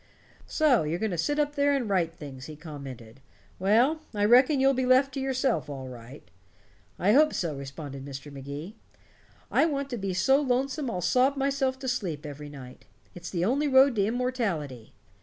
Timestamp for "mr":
8.03-8.31